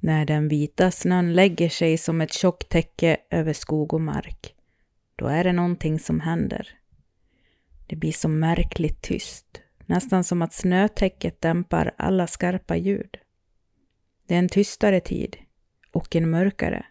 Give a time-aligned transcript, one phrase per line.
[0.00, 4.54] När den vita snön lägger sig som ett tjockt täcke över skog och mark,
[5.16, 6.68] då är det någonting som händer.
[7.86, 13.16] Det blir så märkligt tyst, nästan som att snötäcket dämpar alla skarpa ljud.
[14.26, 15.36] Det är en tystare tid
[15.92, 16.86] och en mörkare.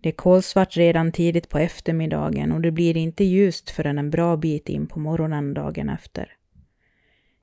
[0.00, 4.36] Det är kolsvart redan tidigt på eftermiddagen och det blir inte ljust förrän en bra
[4.36, 6.32] bit in på morgonen dagen efter.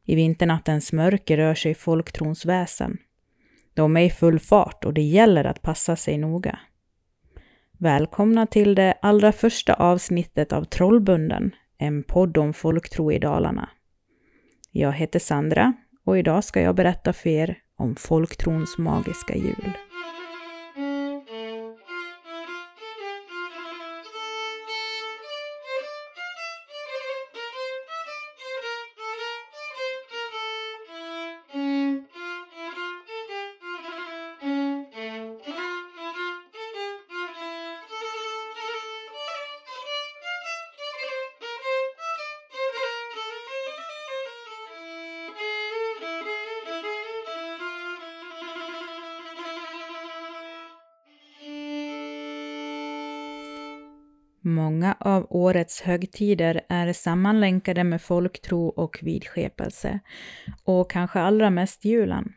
[0.04, 2.98] I vinternattens mörker rör sig folktrons väsen.
[3.76, 6.60] De är i full fart och det gäller att passa sig noga.
[7.78, 13.70] Välkomna till det allra första avsnittet av Trollbunden, en podd om folktro i Dalarna.
[14.72, 15.74] Jag heter Sandra
[16.06, 19.85] och idag ska jag berätta för er om folktrons magiska jul.
[54.48, 60.00] Många av årets högtider är sammanlänkade med folktro och vidskepelse,
[60.64, 62.34] och kanske allra mest julen,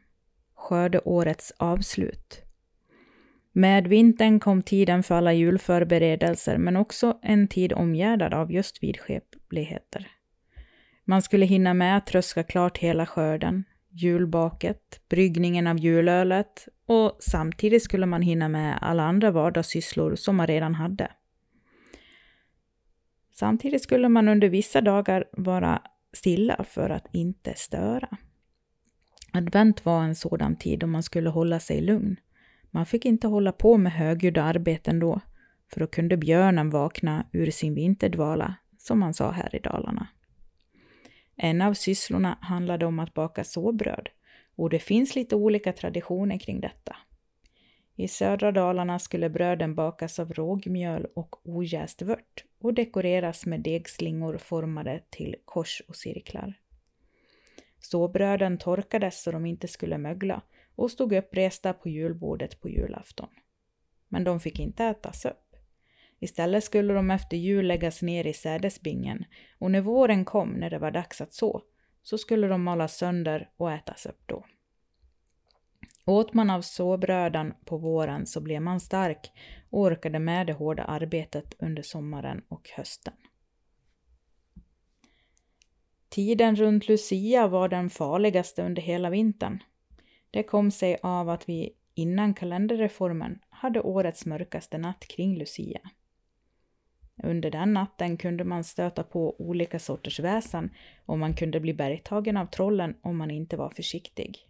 [0.55, 2.43] skördeårets avslut.
[3.53, 10.07] Med vintern kom tiden för alla julförberedelser, men också en tid omgärdad av just vidskepligheter.
[11.05, 17.83] Man skulle hinna med att tröska klart hela skörden, julbaket, bryggningen av julölet och samtidigt
[17.83, 21.11] skulle man hinna med alla andra vardagssysslor som man redan hade.
[23.39, 28.17] Samtidigt skulle man under vissa dagar vara stilla för att inte störa.
[29.33, 32.17] Advent var en sådan tid då man skulle hålla sig lugn.
[32.71, 35.21] Man fick inte hålla på med högljudda arbeten då,
[35.73, 40.09] för då kunde björnen vakna ur sin vinterdvala, som man sa här i Dalarna.
[41.37, 44.09] En av sysslorna handlade om att baka såbröd,
[44.57, 46.97] och det finns lite olika traditioner kring detta.
[48.01, 54.39] I södra Dalarna skulle bröden bakas av rågmjöl och ojäst vört och dekoreras med degslingor
[54.39, 56.55] formade till kors och cirklar.
[57.81, 60.43] Så bröden torkades så de inte skulle mögla
[60.75, 63.29] och stod uppresta på julbordet på julafton.
[64.09, 65.57] Men de fick inte ätas upp.
[66.19, 69.25] Istället skulle de efter jul läggas ner i sädesbingen
[69.59, 71.63] och när våren kom, när det var dags att så,
[72.03, 74.45] så skulle de malas sönder och ätas upp då.
[76.09, 79.33] Åt man av såbrödan på våren så blev man stark
[79.71, 83.15] och orkade med det hårda arbetet under sommaren och hösten.
[86.09, 89.63] Tiden runt Lucia var den farligaste under hela vintern.
[90.31, 95.81] Det kom sig av att vi innan kalenderreformen hade årets mörkaste natt kring Lucia.
[97.23, 100.71] Under den natten kunde man stöta på olika sorters väsen
[101.07, 104.49] och man kunde bli bergtagen av trollen om man inte var försiktig.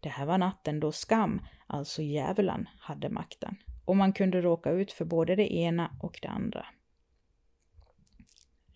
[0.00, 3.56] Det här var natten då skam, alltså djävulen, hade makten
[3.88, 6.66] och man kunde råka ut för både det ena och det andra.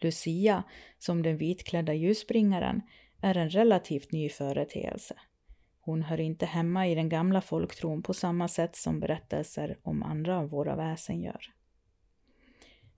[0.00, 0.62] Lucia,
[0.98, 2.82] som den vitklädda ljusbringaren,
[3.20, 5.14] är en relativt ny företeelse.
[5.80, 10.38] Hon hör inte hemma i den gamla folktron på samma sätt som berättelser om andra
[10.38, 11.52] av våra väsen gör.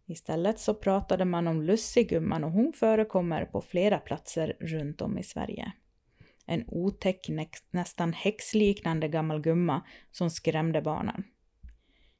[0.06, 5.22] Istället så pratade man om Lussigumman och hon förekommer på flera platser runt om i
[5.22, 5.72] Sverige.
[6.46, 7.28] En otäck,
[7.70, 11.24] nästan häxliknande gammal gumma som skrämde barnen.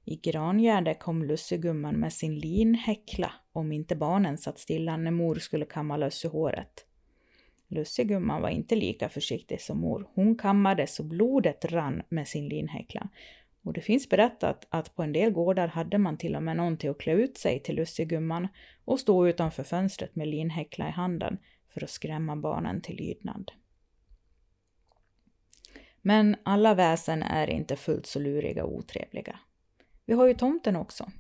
[0.04, 5.64] I Grangärde kom lussigumman med sin linhäckla om inte barnen satt stilla när mor skulle
[5.64, 6.86] kamma löss i håret.
[7.68, 10.08] Lussigumman var inte lika försiktig som mor.
[10.14, 13.08] Hon kammade så blodet rann med sin linhäckla.
[13.64, 16.76] Och det finns berättat att på en del gårdar hade man till och med någon
[16.76, 18.48] till att klä ut sig till lussigumman
[18.84, 23.52] och stå utanför fönstret med linhäckla i handen för att skrämma barnen till lydnad.
[26.06, 29.39] Men alla väsen är inte fullt så luriga och otrevliga.
[30.06, 31.10] Vi har ju tomten också.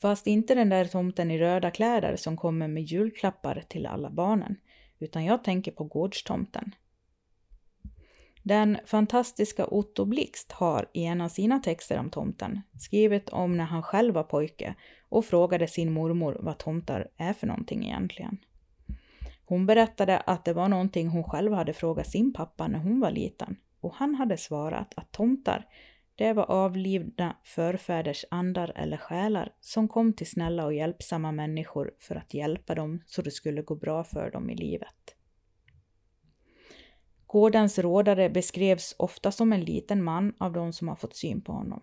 [0.00, 4.56] Fast inte den där tomten i röda kläder som kommer med julklappar till alla barnen,
[4.98, 6.74] utan jag tänker på gårdstomten.
[8.42, 13.64] Den fantastiska Otto Blixt har i en av sina texter om tomten skrivit om när
[13.64, 14.74] han själv var pojke
[15.08, 18.38] och frågade sin mormor vad tomtar är för någonting egentligen.
[19.44, 23.10] Hon berättade att det var någonting hon själv hade frågat sin pappa när hon var
[23.10, 25.66] liten och han hade svarat att tomtar,
[26.14, 32.14] det var avlidna förfäders andar eller själar som kom till snälla och hjälpsamma människor för
[32.14, 35.14] att hjälpa dem så det skulle gå bra för dem i livet.
[37.26, 41.52] Gårdens rådare beskrevs ofta som en liten man av de som har fått syn på
[41.52, 41.80] honom.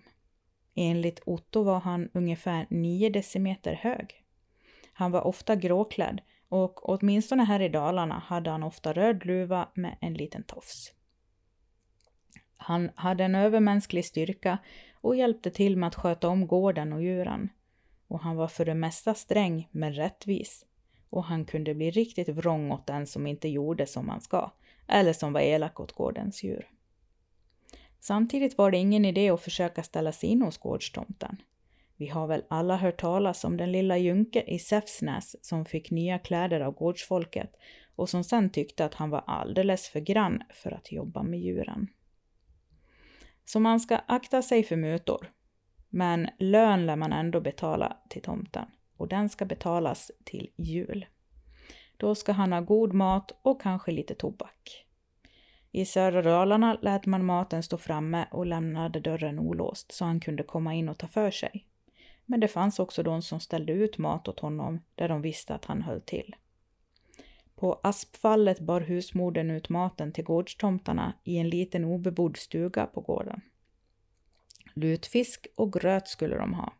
[0.75, 4.23] Enligt Otto var han ungefär 9 decimeter hög.
[4.93, 9.97] Han var ofta gråklädd och åtminstone här i Dalarna hade han ofta röd luva med
[10.01, 10.94] en liten tofs.
[12.65, 14.57] Han hade en övermänsklig styrka
[15.01, 17.49] och hjälpte till med att sköta om gården och djuren.
[18.07, 20.65] Och han var för det mesta sträng men rättvis.
[21.09, 24.51] Och han kunde bli riktigt vrång åt den som inte gjorde som man ska,
[24.87, 26.69] eller som var elak åt gårdens djur.
[27.99, 31.37] Samtidigt var det ingen idé att försöka ställa sig in hos gårdstomten.
[31.95, 36.19] Vi har väl alla hört talas om den lilla Junke i Säfsnäs som fick nya
[36.19, 37.55] kläder av gårdsfolket
[37.95, 41.87] och som sen tyckte att han var alldeles för grann för att jobba med djuren.
[43.45, 45.31] Så man ska akta sig för mutor.
[45.89, 48.65] Men lön lär man ändå betala till tomten
[48.97, 51.05] och den ska betalas till jul.
[51.97, 54.85] Då ska han ha god mat och kanske lite tobak.
[55.71, 60.43] I södra Dalarna lät man maten stå framme och lämnade dörren olåst så han kunde
[60.43, 61.65] komma in och ta för sig.
[62.25, 65.65] Men det fanns också de som ställde ut mat åt honom där de visste att
[65.65, 66.35] han höll till.
[67.55, 73.41] På aspfallet bar husmodern ut maten till gårdstomtarna i en liten obebodd stuga på gården.
[74.73, 76.73] Lutfisk och gröt skulle de ha.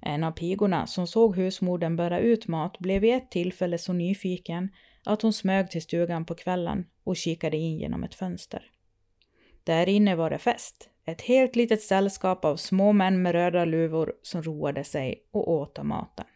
[0.00, 4.68] En av pigorna som såg husmodern bära ut mat blev vid ett tillfälle så nyfiken
[5.04, 8.70] att hon smög till stugan på kvällen och kikade in genom ett fönster.
[9.64, 10.88] Där inne var det fest.
[11.04, 15.78] Ett helt litet sällskap av små män med röda luvor som roade sig och åt
[15.78, 16.26] av maten.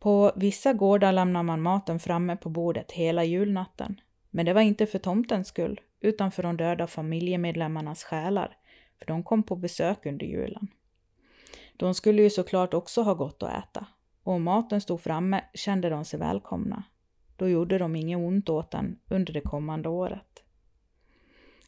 [0.00, 4.00] På vissa gårdar lämnar man maten framme på bordet hela julnatten.
[4.30, 8.56] Men det var inte för tomtens skull, utan för de döda familjemedlemmarnas själar,
[8.98, 10.68] för de kom på besök under julen.
[11.76, 13.86] De skulle ju såklart också ha gott att äta,
[14.22, 16.82] och om maten stod framme kände de sig välkomna.
[17.36, 20.44] Då gjorde de inget ont åt den under det kommande året.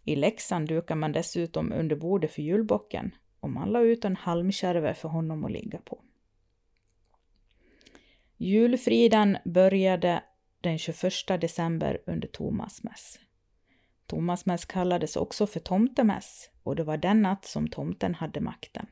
[0.04, 4.94] I Leksand dukar man dessutom under bordet för julbocken och man la ut en halmkärve
[4.94, 6.01] för honom att ligga på.
[8.44, 10.22] Julfriden började
[10.60, 13.18] den 21 december under Tomasmäss.
[14.06, 18.86] Tomasmäss kallades också för tomtemäss och det var den natt som tomten hade makten.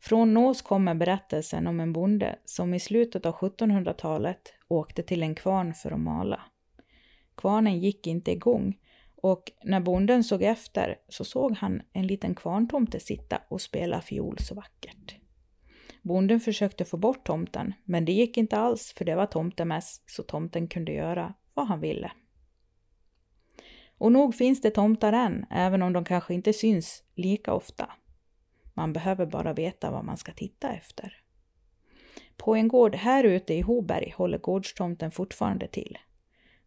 [0.00, 5.34] Från Nås kommer berättelsen om en bonde som i slutet av 1700-talet åkte till en
[5.34, 6.40] kvarn för att mala.
[7.36, 8.78] Kvarnen gick inte igång
[9.16, 14.38] och när bonden såg efter så såg han en liten kvarntomte sitta och spela fiol
[14.38, 15.23] så vackert.
[16.04, 20.22] Bonden försökte få bort tomten, men det gick inte alls för det var tomtemäss så
[20.22, 22.12] tomten kunde göra vad han ville.
[23.98, 27.92] Och nog finns det tomtar än, även om de kanske inte syns lika ofta.
[28.74, 31.20] Man behöver bara veta vad man ska titta efter.
[32.36, 35.98] På en gård här ute i Hoberg håller gårdstomten fortfarande till.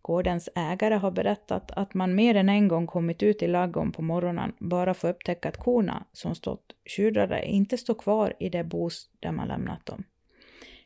[0.08, 4.02] Gårdens ägare har berättat att man mer än en gång kommit ut i lagom på
[4.02, 8.64] morgonen bara för att upptäcka att korna som stått tjurade inte står kvar i det
[8.64, 10.04] bos där man lämnat dem.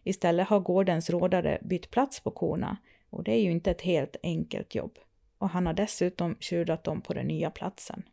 [0.03, 2.77] Istället har gårdens rådare bytt plats på korna
[3.09, 4.99] och det är ju inte ett helt enkelt jobb.
[5.37, 8.03] Och han har dessutom tjurat dem på den nya platsen.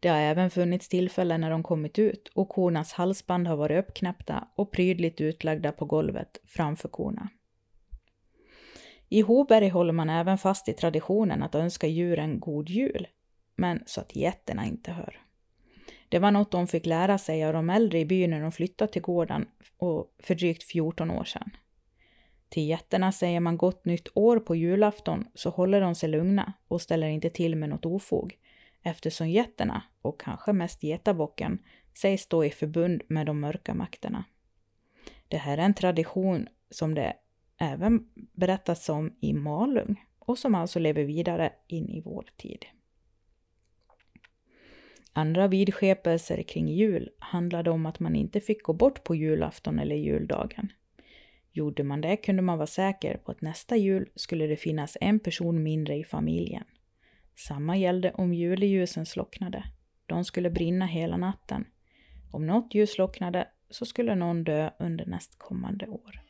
[0.00, 4.48] Det har även funnits tillfällen när de kommit ut och kornas halsband har varit uppknäppta
[4.54, 7.28] och prydligt utlagda på golvet framför korna.
[9.08, 13.06] I Hoberg håller man även fast i traditionen att önska djuren god jul,
[13.56, 15.20] men så att getterna inte hör.
[16.08, 18.92] Det var något de fick lära sig av de äldre i byn när de flyttade
[18.92, 19.46] till gården
[20.18, 21.50] för drygt 14 år sedan.
[22.48, 26.80] Till getterna säger man gott nytt år på julafton så håller de sig lugna och
[26.80, 28.38] ställer inte till med något ofog
[28.82, 31.58] eftersom getterna, och kanske mest getabocken,
[31.94, 34.24] sägs stå i förbund med de mörka makterna.
[35.28, 37.16] Det här är en tradition som det
[37.72, 42.64] även berättas om i Malung och som alltså lever vidare in i vår tid.
[45.12, 49.96] Andra vidskepelser kring jul handlade om att man inte fick gå bort på julafton eller
[49.96, 50.72] juldagen.
[51.52, 55.20] Gjorde man det kunde man vara säker på att nästa jul skulle det finnas en
[55.20, 56.64] person mindre i familjen.
[57.36, 59.64] Samma gällde om juleljusen slocknade.
[60.06, 61.64] De skulle brinna hela natten.
[62.30, 66.20] Om något ljus slocknade så skulle någon dö under nästkommande år.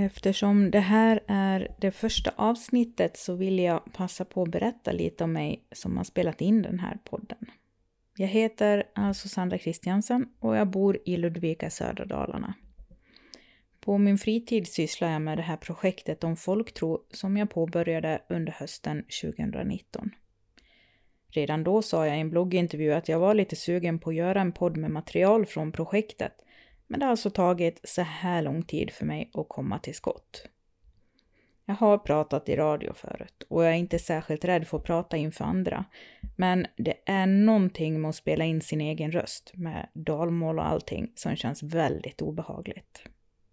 [0.00, 5.24] Eftersom det här är det första avsnittet så vill jag passa på att berätta lite
[5.24, 7.38] om mig som har spelat in den här podden.
[8.16, 12.54] Jag heter alltså Sandra Kristiansen och jag bor i Ludvika, södra Dalarna.
[13.80, 18.52] På min fritid sysslar jag med det här projektet om folktro som jag påbörjade under
[18.52, 20.10] hösten 2019.
[21.30, 24.40] Redan då sa jag i en bloggintervju att jag var lite sugen på att göra
[24.40, 26.32] en podd med material från projektet
[26.88, 30.48] men det har alltså tagit så här lång tid för mig att komma till skott.
[31.64, 35.16] Jag har pratat i radio förut och jag är inte särskilt rädd för att prata
[35.16, 35.84] inför andra.
[36.36, 41.12] Men det är någonting med att spela in sin egen röst med dalmål och allting
[41.14, 43.02] som känns väldigt obehagligt.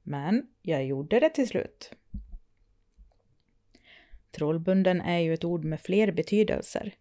[0.04, 1.92] Men jag gjorde det till slut.
[4.32, 6.94] Trollbunden är ju ett ord med fler betydelser.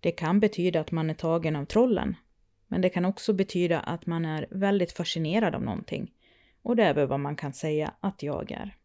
[0.00, 2.16] Det kan betyda att man är tagen av trollen,
[2.68, 6.12] men det kan också betyda att man är väldigt fascinerad av någonting.
[6.62, 8.76] Och det är väl vad man kan säga att jag är.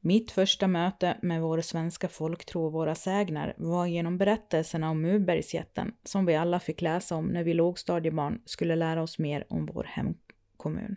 [0.00, 5.92] Mitt första möte med vår svenska folktro och våra sägner var genom berättelserna om Murbergsjätten
[6.04, 9.84] som vi alla fick läsa om när vi lågstadiebarn skulle lära oss mer om vår
[9.84, 10.96] hemkommun.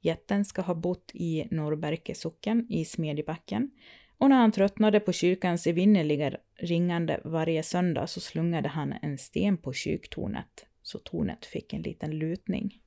[0.00, 3.70] Jätten ska ha bott i Norrberke socken i Smedjebacken
[4.18, 9.56] och när han tröttnade på kyrkans evinnerliga ringande varje söndag så slungade han en sten
[9.56, 12.80] på kyrktornet så tornet fick en liten lutning.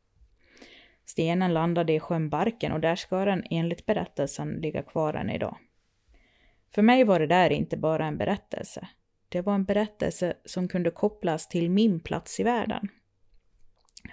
[1.06, 5.58] Stenen landade i sjön Barken och där ska den enligt berättelsen ligga kvar än idag.
[6.74, 8.88] För mig var det där inte bara en berättelse.
[9.30, 12.90] Det var en berättelse som kunde kopplas till min plats i världen.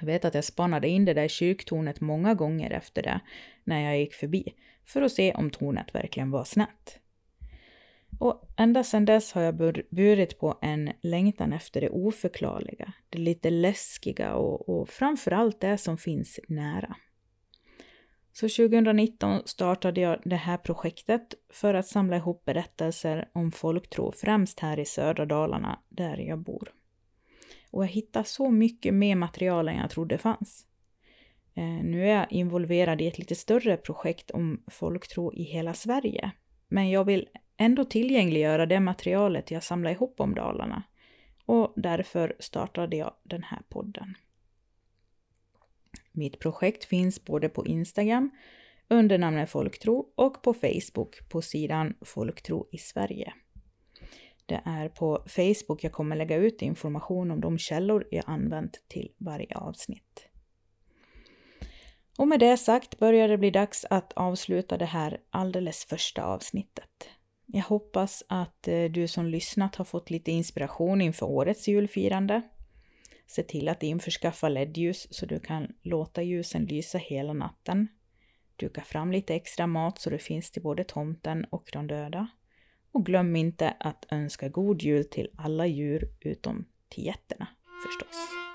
[0.01, 3.21] Jag vet att jag spannade in det där kyrktornet många gånger efter det,
[3.65, 6.99] när jag gick förbi, för att se om tornet verkligen var snett.
[8.19, 9.57] Och ända sedan dess har jag
[9.91, 15.99] burit på en längtan efter det oförklarliga, det lite läskiga och, och framförallt det som
[15.99, 16.97] finns nära.
[18.33, 24.61] Så 2019 startade jag det här projektet för att samla ihop berättelser om folktro, främst
[24.61, 26.73] här i södra Dalarna, där jag bor.
[27.71, 30.67] Och jag hittade så mycket mer material än jag trodde fanns.
[31.55, 36.31] Eh, nu är jag involverad i ett lite större projekt om folktro i hela Sverige.
[36.69, 37.29] Men jag vill
[37.59, 40.83] ändå tillgängliggöra det materialet jag samlar ihop om Dalarna.
[41.47, 44.15] Och därför startade jag den här podden.
[46.13, 48.31] Mitt projekt finns både på Instagram
[48.89, 53.33] under namnet Folktro och på Facebook på sidan Folktro i Sverige.
[54.47, 59.13] Det är på Facebook jag kommer lägga ut information om de källor jag använt till
[59.19, 60.29] varje avsnitt.
[62.19, 67.09] Och med det sagt börjar det bli dags att avsluta det här alldeles första avsnittet.
[67.53, 72.43] Jag hoppas att eh, du som lyssnat har fått lite inspiration inför årets julfirande.
[73.27, 77.89] Se till att införskaffa LED-ljus så du kan låta ljusen lysa hela natten.
[78.57, 82.27] Duka fram lite extra mat så det finns till både tomten och de döda.
[82.93, 87.49] Och glöm inte att önska god jul till alla djur utom till getterna
[87.83, 88.48] förstås.